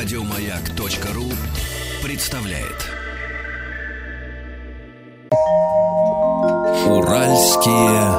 Радиомаяк.ру 0.00 1.24
представляет. 2.04 2.86
Уральские 6.86 8.12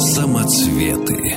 самоцветы. 0.00 1.36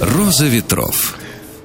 Роза 0.00 0.46
ветров. 0.46 1.18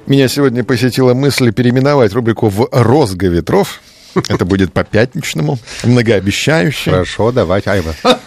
Меня 0.08 0.26
сегодня 0.26 0.64
посетила 0.64 1.14
мысль 1.14 1.52
переименовать 1.52 2.12
рубрику 2.12 2.48
в 2.48 2.68
«Розга 2.72 3.28
ветров». 3.28 3.80
Это 4.28 4.44
будет 4.44 4.72
по 4.72 4.84
пятничному, 4.84 5.58
многообещающе. 5.84 6.90
Хорошо, 6.90 7.32
давай, 7.32 7.62
Айва. 7.64 7.94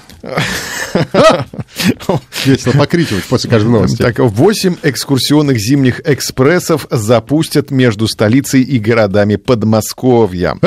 Весело 2.46 2.74
покрикивать 2.74 3.24
после 3.26 3.50
каждой 3.50 3.70
новости. 3.70 4.02
Так, 4.02 4.20
8 4.20 4.78
экскурсионных 4.84 5.58
зимних 5.58 6.02
экспрессов 6.06 6.88
запустят 6.90 7.72
между 7.72 8.08
столицей 8.08 8.62
и 8.62 8.80
городами 8.80 9.36
Подмосковья. 9.36 10.58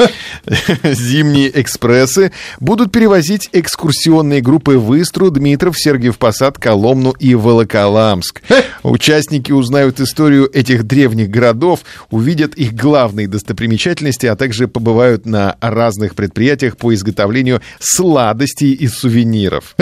Зимние 0.82 1.60
экспрессы 1.60 2.32
будут 2.60 2.92
перевозить 2.92 3.48
экскурсионные 3.52 4.40
группы 4.40 4.78
в 4.78 5.00
Истру, 5.00 5.30
Дмитров, 5.30 5.76
Сергиев 5.78 6.18
Посад, 6.18 6.58
Коломну 6.58 7.10
и 7.12 7.34
Волоколамск. 7.34 8.42
Участники 8.82 9.52
узнают 9.52 10.00
историю 10.00 10.50
этих 10.52 10.84
древних 10.84 11.30
городов, 11.30 11.80
увидят 12.10 12.54
их 12.54 12.74
главные 12.74 13.28
достопримечательности, 13.28 14.26
а 14.26 14.36
также 14.36 14.68
побывают 14.68 15.26
на 15.26 15.56
разных 15.60 16.14
предприятиях 16.14 16.76
по 16.76 16.94
изготовлению 16.94 17.60
сладостей 17.80 18.72
и 18.72 18.88
сувениров. 18.88 19.74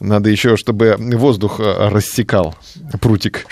Надо 0.00 0.30
еще, 0.30 0.56
чтобы 0.56 0.96
воздух 0.98 1.60
э, 1.60 1.88
рассекал 1.88 2.56
прутик. 3.00 3.46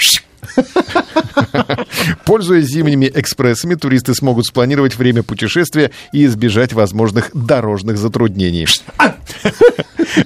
Пользуясь 2.24 2.66
зимними 2.66 3.10
экспрессами, 3.12 3.74
туристы 3.74 4.14
смогут 4.14 4.46
спланировать 4.46 4.96
время 4.96 5.22
путешествия 5.22 5.90
и 6.12 6.24
избежать 6.26 6.72
возможных 6.72 7.30
дорожных 7.34 7.98
затруднений. 7.98 8.66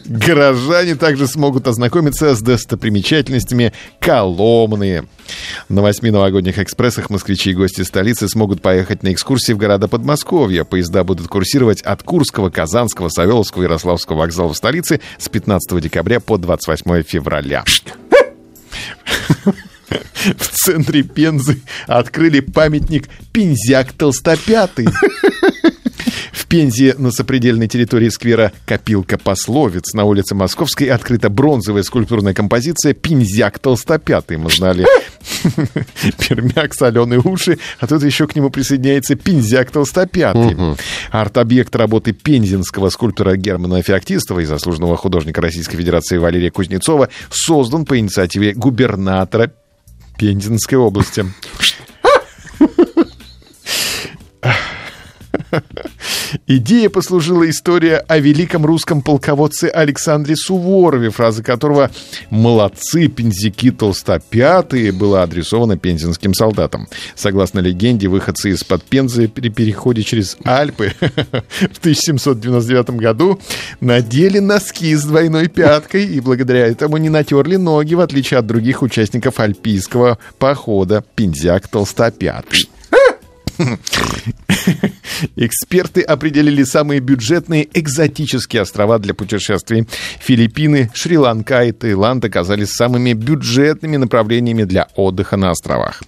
Горожане 0.07 0.95
также 0.95 1.27
смогут 1.27 1.67
ознакомиться 1.67 2.35
с 2.35 2.41
достопримечательностями 2.41 3.73
Коломны. 3.99 5.07
На 5.69 5.83
восьми 5.83 6.11
новогодних 6.11 6.59
экспрессах 6.59 7.11
москвичи 7.11 7.51
и 7.51 7.55
гости 7.55 7.83
столицы 7.83 8.29
смогут 8.29 8.63
поехать 8.63 9.03
на 9.03 9.13
экскурсии 9.13 9.53
в 9.53 9.59
города 9.59 9.89
Подмосковья. 9.89 10.65
Поезда 10.65 11.05
будут 11.05 11.29
курсировать 11.29 11.83
от 11.83 12.03
Курского, 12.03 12.51
Казанского, 12.51 13.09
Савеловского 13.09 13.63
и 13.63 13.65
Ярославского 13.67 14.19
вокзалов 14.19 14.57
столицы 14.57 15.01
с 15.19 15.29
15 15.29 15.81
декабря 15.81 16.21
по 16.21 16.37
28 16.37 17.03
февраля. 17.03 17.65
В 19.91 20.49
центре 20.49 21.03
Пензы 21.03 21.61
открыли 21.87 22.41
памятник 22.41 23.09
Пензяк 23.33 23.93
Толстопятый. 23.93 24.89
В 26.33 26.47
Пензе 26.47 26.95
на 26.99 27.11
сопредельной 27.11 27.69
территории 27.69 28.09
сквера 28.09 28.53
Копилка 28.67 29.19
пословиц 29.19 29.95
на 29.95 30.05
улице 30.05 30.35
Московской 30.35 30.89
открыта 30.89 31.29
бронзовая 31.29 31.83
скульптурная 31.83 32.35
композиция 32.35 32.93
«Пензяк 32.93 33.59
толстопятый». 33.59 34.37
Мы 34.37 34.51
знали 34.51 34.85
пермяк, 36.19 36.75
соленые 36.75 37.21
уши, 37.21 37.59
а 37.79 37.87
тут 37.87 38.03
еще 38.03 38.27
к 38.27 38.35
нему 38.35 38.51
присоединяется 38.51 39.15
«Пензяк 39.15 39.71
толстопятый». 39.71 40.57
Арт-объект 41.11 41.75
работы 41.77 42.13
пензенского 42.13 42.89
скульптора 42.91 43.37
Германа 43.37 43.83
Феоктистова 43.83 44.41
и 44.41 44.45
заслуженного 44.45 44.97
художника 44.97 45.41
Российской 45.41 45.77
Федерации 45.77 46.19
Валерия 46.19 46.51
Кузнецова 46.51 47.11
создан 47.31 47.85
по 47.85 47.99
инициативе 47.99 48.55
губернатора 48.55 49.53
Пензенской 50.21 50.77
области. 50.77 51.25
Идея 56.47 56.89
послужила 56.91 57.49
история 57.49 57.97
о 58.09 58.19
великом 58.19 58.65
русском 58.65 59.03
полководце 59.03 59.67
Александре 59.67 60.37
Суворове, 60.37 61.11
фраза 61.11 61.43
которого 61.43 61.91
«молодцы, 62.31 63.09
пензяки 63.09 63.71
толстопятые» 63.71 64.93
была 64.93 65.23
адресована 65.23 65.77
пензенским 65.77 66.35
солдатам. 66.35 66.89
Согласно 67.15 67.61
легенде, 67.61 68.09
выходцы 68.09 68.51
из-под 68.51 68.85
Пензы 68.85 69.29
при 69.29 69.49
переходе 69.49 70.03
через 70.03 70.37
Альпы 70.45 70.93
в 71.01 71.79
1799 71.79 72.91
году 72.91 73.41
надели 73.81 74.39
носки 74.39 74.95
с 74.95 75.05
двойной 75.05 75.49
пяткой 75.49 76.05
и 76.05 76.21
благодаря 76.21 76.67
этому 76.67 76.97
не 76.97 77.09
натерли 77.09 77.57
ноги, 77.57 77.95
в 77.95 78.01
отличие 78.01 78.39
от 78.39 78.47
других 78.47 78.83
участников 78.83 79.41
альпийского 79.41 80.19
похода 80.39 81.05
«Пензяк 81.15 81.69
толстопятый». 81.69 82.69
Эксперты 85.37 86.03
определили 86.03 86.63
самые 86.63 87.01
бюджетные 87.01 87.69
экзотические 87.73 88.63
острова 88.63 88.99
для 88.99 89.15
путешествий. 89.15 89.87
Филиппины, 90.21 90.91
Шри-Ланка 90.95 91.65
и 91.65 91.73
Таиланд 91.73 92.25
оказались 92.25 92.71
самыми 92.71 93.13
бюджетными 93.13 93.97
направлениями 93.97 94.65
для 94.65 94.89
отдыха 94.95 95.37
на 95.37 95.51
островах. 95.51 96.03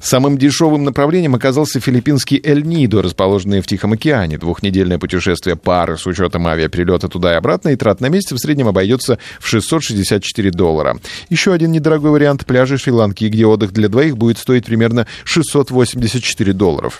Самым 0.00 0.38
дешевым 0.38 0.84
направлением 0.84 1.34
оказался 1.34 1.80
филиппинский 1.80 2.40
Эль-Нидо, 2.42 3.02
расположенный 3.02 3.60
в 3.60 3.66
Тихом 3.66 3.92
океане. 3.92 4.38
Двухнедельное 4.38 4.98
путешествие 4.98 5.56
пары 5.56 5.96
с 5.96 6.06
учетом 6.06 6.46
авиаперелета 6.46 7.08
туда 7.08 7.32
и 7.32 7.36
обратно 7.36 7.70
и 7.70 7.76
трат 7.76 8.00
на 8.00 8.08
месяц 8.08 8.32
в 8.32 8.38
среднем 8.38 8.68
обойдется 8.68 9.18
в 9.40 9.46
664 9.48 10.50
доллара. 10.50 10.98
Еще 11.30 11.52
один 11.52 11.72
недорогой 11.72 12.10
вариант– 12.10 12.46
пляжи 12.46 12.78
Шри-Ланки, 12.78 13.24
где 13.24 13.46
отдых 13.46 13.72
для 13.72 13.88
двоих 13.88 14.16
будет 14.16 14.38
стоить 14.38 14.66
примерно 14.66 15.06
684 15.24 16.52
долларов 16.52 16.91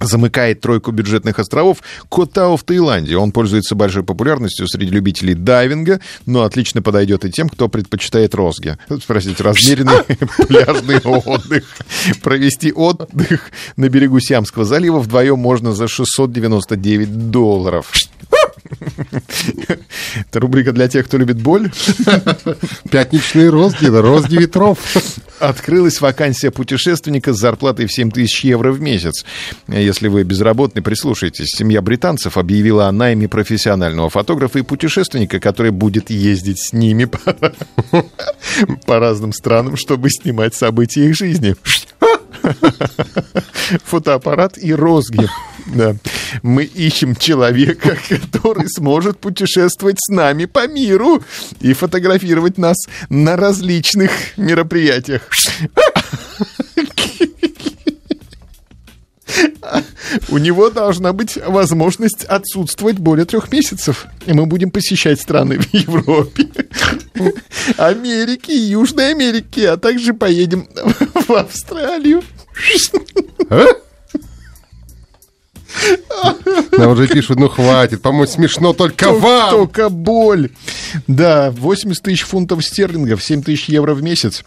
замыкает 0.00 0.60
тройку 0.60 0.92
бюджетных 0.92 1.38
островов 1.38 1.78
Котау 2.10 2.56
в 2.56 2.64
Таиланде. 2.64 3.16
Он 3.16 3.32
пользуется 3.32 3.74
большой 3.74 4.02
популярностью 4.02 4.66
среди 4.68 4.90
любителей 4.90 5.34
дайвинга, 5.34 6.00
но 6.26 6.42
отлично 6.42 6.82
подойдет 6.82 7.24
и 7.24 7.30
тем, 7.30 7.48
кто 7.48 7.68
предпочитает 7.68 8.34
розги. 8.34 8.76
Спросите, 9.02 9.42
размеренный 9.42 10.04
пляжный 10.48 10.98
отдых. 10.98 11.64
Провести 12.22 12.72
отдых 12.72 13.50
на 13.76 13.88
берегу 13.88 14.20
Сиамского 14.20 14.64
залива 14.64 14.98
вдвоем 15.00 15.38
можно 15.38 15.74
за 15.74 15.88
699 15.88 17.30
долларов. 17.30 17.92
Это 20.16 20.40
рубрика 20.40 20.72
для 20.72 20.88
тех, 20.88 21.06
кто 21.06 21.18
любит 21.18 21.40
боль. 21.40 21.70
Пятничные 22.90 23.50
розги, 23.50 23.86
розги 23.86 24.36
ветров. 24.36 24.78
Открылась 25.40 26.00
вакансия 26.00 26.50
путешественника 26.50 27.32
с 27.32 27.38
зарплатой 27.38 27.86
в 27.86 27.92
7 27.92 28.10
тысяч 28.10 28.44
евро 28.44 28.72
в 28.72 28.80
месяц. 28.80 29.24
Если 29.68 30.08
вы 30.08 30.22
безработный, 30.22 30.82
прислушайтесь. 30.82 31.48
Семья 31.48 31.82
британцев 31.82 32.36
объявила 32.36 32.86
о 32.88 32.92
найме 32.92 33.28
профессионального 33.28 34.10
фотографа 34.10 34.58
и 34.58 34.62
путешественника, 34.62 35.40
который 35.40 35.70
будет 35.70 36.10
ездить 36.10 36.60
с 36.60 36.72
ними 36.72 37.04
по, 37.04 37.36
по 38.86 38.98
разным 38.98 39.32
странам, 39.32 39.76
чтобы 39.76 40.10
снимать 40.10 40.54
события 40.54 41.06
их 41.08 41.16
жизни. 41.16 41.56
Фотоаппарат 43.84 44.58
и 44.58 44.74
розги. 44.74 45.28
Да. 45.66 45.96
Мы 46.42 46.64
ищем 46.64 47.16
человека, 47.16 47.96
который 48.08 48.68
сможет 48.68 49.18
путешествовать 49.18 49.96
с 49.98 50.08
нами 50.12 50.44
по 50.44 50.66
миру 50.66 51.22
и 51.60 51.72
фотографировать 51.72 52.58
нас 52.58 52.76
на 53.08 53.36
различных 53.36 54.10
мероприятиях. 54.36 55.22
У 60.28 60.38
него 60.38 60.70
должна 60.70 61.12
быть 61.12 61.38
возможность 61.44 62.24
отсутствовать 62.24 62.98
более 62.98 63.24
трех 63.24 63.50
месяцев. 63.50 64.06
И 64.26 64.32
мы 64.32 64.46
будем 64.46 64.70
посещать 64.70 65.20
страны 65.20 65.58
в 65.58 65.74
Европе, 65.74 66.48
Америке 67.76 68.54
Южной 68.54 69.10
Америке, 69.12 69.70
а 69.70 69.76
также 69.76 70.14
поедем 70.14 70.68
в 71.14 71.32
Австралию. 71.32 72.22
А? 73.50 73.66
Нам 76.72 76.90
уже 76.90 77.06
пишут, 77.06 77.38
ну 77.38 77.48
хватит, 77.48 78.02
по-моему, 78.02 78.26
смешно 78.26 78.72
только 78.72 79.12
вам. 79.12 79.50
Только 79.50 79.88
боль. 79.88 80.50
Да, 81.06 81.50
80 81.50 82.02
тысяч 82.02 82.22
фунтов 82.22 82.64
стерлингов, 82.64 83.22
7 83.22 83.42
тысяч 83.42 83.68
евро 83.68 83.94
в 83.94 84.02
месяц. 84.02 84.44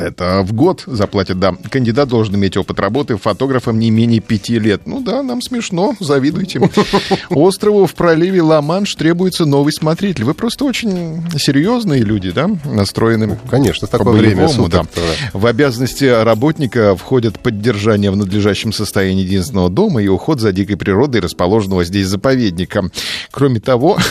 Это 0.00 0.42
в 0.42 0.52
год 0.52 0.84
заплатят, 0.86 1.38
да. 1.38 1.54
Кандидат 1.70 2.08
должен 2.08 2.34
иметь 2.36 2.56
опыт 2.56 2.78
работы 2.80 3.16
фотографом 3.16 3.78
не 3.78 3.90
менее 3.90 4.20
пяти 4.20 4.58
лет. 4.58 4.82
Ну 4.86 5.00
да, 5.00 5.22
нам 5.22 5.42
смешно, 5.42 5.94
завидуйте. 6.00 6.60
Острову 7.30 7.86
в 7.86 7.94
проливе 7.94 8.42
Ла-Манш 8.42 8.94
требуется 8.94 9.44
новый 9.44 9.72
смотритель. 9.72 10.24
Вы 10.24 10.34
просто 10.34 10.64
очень 10.64 11.22
серьезные 11.38 12.02
люди, 12.02 12.30
да, 12.30 12.48
настроены 12.64 13.38
Конечно, 13.50 13.86
в 13.86 13.90
такое 13.90 14.14
время 14.14 14.42
да. 14.42 14.48
суток. 14.48 14.86
да. 14.94 15.02
В 15.32 15.46
обязанности 15.46 16.04
работника 16.04 16.96
входят 16.96 17.38
поддержание 17.40 18.10
в 18.10 18.16
надлежащем 18.16 18.72
состоянии 18.72 19.24
единственного 19.24 19.68
дома 19.68 20.02
и 20.02 20.08
уход 20.08 20.40
за 20.40 20.52
дикой 20.52 20.76
природой, 20.76 21.20
расположенного 21.20 21.84
здесь 21.84 22.06
заповедника. 22.06 22.90
Кроме 23.30 23.60
того... 23.60 23.98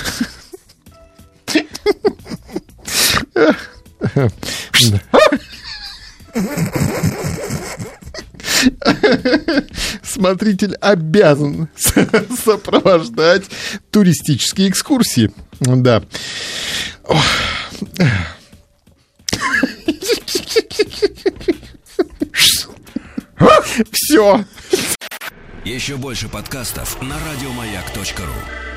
Смотритель 10.28 10.76
обязан 10.82 11.70
сопровождать 12.44 13.46
туристические 13.92 14.68
экскурсии. 14.68 15.32
Да. 15.62 16.04
Все. 23.94 24.44
Еще 25.64 25.96
больше 25.96 26.28
подкастов 26.28 27.02
на 27.02 27.16
радиомаяк.ру. 27.16 28.77